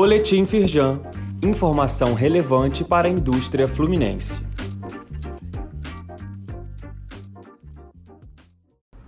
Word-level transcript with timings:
Boletim 0.00 0.46
Firjan. 0.46 1.00
Informação 1.42 2.14
relevante 2.14 2.84
para 2.84 3.08
a 3.08 3.10
indústria 3.10 3.66
fluminense. 3.66 4.40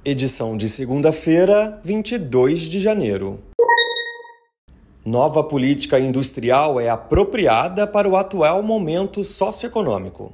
Edição 0.05 0.57
de 0.57 0.69
segunda-feira, 0.69 1.79
22 1.85 2.63
de 2.63 2.81
janeiro. 2.81 3.39
Nova 5.05 5.45
política 5.45 6.01
industrial 6.01 6.81
é 6.81 6.89
apropriada 6.89 7.87
para 7.87 8.09
o 8.09 8.17
atual 8.17 8.61
momento 8.61 9.23
socioeconômico. 9.23 10.33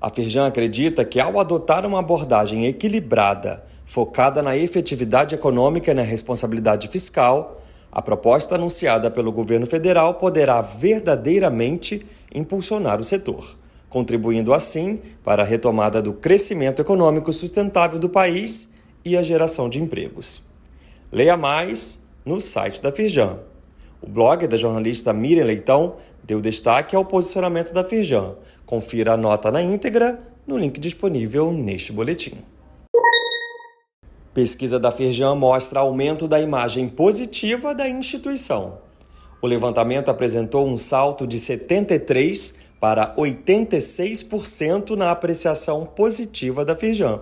A 0.00 0.10
Firjan 0.10 0.48
acredita 0.48 1.04
que, 1.04 1.20
ao 1.20 1.38
adotar 1.38 1.86
uma 1.86 2.00
abordagem 2.00 2.66
equilibrada, 2.66 3.64
focada 3.84 4.42
na 4.42 4.56
efetividade 4.56 5.36
econômica 5.36 5.92
e 5.92 5.94
na 5.94 6.02
responsabilidade 6.02 6.88
fiscal, 6.88 7.57
a 7.90 8.02
proposta 8.02 8.54
anunciada 8.54 9.10
pelo 9.10 9.32
governo 9.32 9.66
federal 9.66 10.14
poderá 10.14 10.60
verdadeiramente 10.60 12.06
impulsionar 12.34 13.00
o 13.00 13.04
setor, 13.04 13.56
contribuindo 13.88 14.52
assim 14.52 15.00
para 15.24 15.42
a 15.42 15.46
retomada 15.46 16.02
do 16.02 16.12
crescimento 16.12 16.80
econômico 16.80 17.32
sustentável 17.32 17.98
do 17.98 18.08
país 18.08 18.70
e 19.04 19.16
a 19.16 19.22
geração 19.22 19.68
de 19.68 19.80
empregos. 19.80 20.42
Leia 21.10 21.36
mais 21.36 22.00
no 22.24 22.40
site 22.40 22.82
da 22.82 22.92
Firjan. 22.92 23.38
O 24.00 24.08
blog 24.08 24.46
da 24.46 24.56
jornalista 24.56 25.12
Miriam 25.12 25.44
Leitão 25.44 25.96
deu 26.22 26.40
destaque 26.40 26.94
ao 26.94 27.04
posicionamento 27.04 27.72
da 27.72 27.82
Firjan. 27.82 28.34
Confira 28.66 29.14
a 29.14 29.16
nota 29.16 29.50
na 29.50 29.62
íntegra 29.62 30.20
no 30.46 30.56
link 30.58 30.78
disponível 30.78 31.50
neste 31.50 31.92
boletim. 31.92 32.34
Pesquisa 34.34 34.78
da 34.78 34.90
Firjan 34.90 35.34
mostra 35.34 35.80
aumento 35.80 36.28
da 36.28 36.40
imagem 36.40 36.88
positiva 36.88 37.74
da 37.74 37.88
instituição. 37.88 38.78
O 39.40 39.46
levantamento 39.46 40.10
apresentou 40.10 40.66
um 40.66 40.76
salto 40.76 41.26
de 41.26 41.38
73 41.38 42.54
para 42.80 43.14
86% 43.16 44.96
na 44.96 45.10
apreciação 45.10 45.86
positiva 45.86 46.64
da 46.64 46.76
Firjan. 46.76 47.20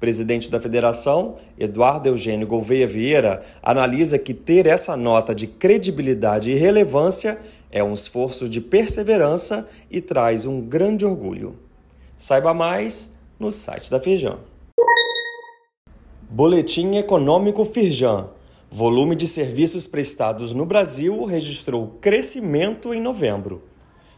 Presidente 0.00 0.50
da 0.50 0.58
federação, 0.58 1.36
Eduardo 1.56 2.08
Eugênio 2.08 2.46
Gouveia 2.46 2.88
Vieira, 2.88 3.40
analisa 3.62 4.18
que 4.18 4.34
ter 4.34 4.66
essa 4.66 4.96
nota 4.96 5.32
de 5.34 5.46
credibilidade 5.46 6.50
e 6.50 6.54
relevância 6.54 7.38
é 7.70 7.84
um 7.84 7.94
esforço 7.94 8.48
de 8.48 8.60
perseverança 8.60 9.66
e 9.88 10.00
traz 10.00 10.44
um 10.44 10.60
grande 10.60 11.06
orgulho. 11.06 11.56
Saiba 12.16 12.52
mais 12.52 13.12
no 13.38 13.52
site 13.52 13.90
da 13.90 14.00
Firjan. 14.00 14.38
Boletim 16.34 16.96
Econômico 16.96 17.62
Firjan. 17.62 18.30
Volume 18.70 19.14
de 19.14 19.26
serviços 19.26 19.86
prestados 19.86 20.54
no 20.54 20.64
Brasil 20.64 21.26
registrou 21.26 21.98
crescimento 22.00 22.94
em 22.94 23.02
novembro. 23.02 23.62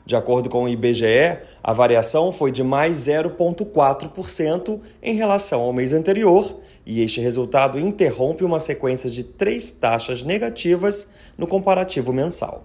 De 0.06 0.14
acordo 0.14 0.48
com 0.48 0.62
o 0.62 0.68
IBGE, 0.68 1.40
a 1.60 1.72
variação 1.72 2.30
foi 2.30 2.52
de 2.52 2.62
mais 2.62 2.98
0,4% 2.98 4.80
em 5.02 5.16
relação 5.16 5.62
ao 5.62 5.72
mês 5.72 5.92
anterior, 5.92 6.60
e 6.86 7.02
este 7.02 7.20
resultado 7.20 7.80
interrompe 7.80 8.44
uma 8.44 8.60
sequência 8.60 9.10
de 9.10 9.24
três 9.24 9.72
taxas 9.72 10.22
negativas 10.22 11.08
no 11.36 11.48
comparativo 11.48 12.12
mensal. 12.12 12.64